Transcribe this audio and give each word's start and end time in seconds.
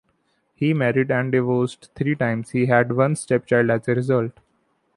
He 0.55 0.73
married 0.73 1.11
and 1.11 1.31
divorced 1.31 1.91
three 1.93 2.15
times; 2.15 2.49
he 2.49 2.65
had 2.65 2.91
one 2.91 3.15
stepchild 3.15 3.69
as 3.69 3.87
a 3.87 3.93
result. 3.93 4.31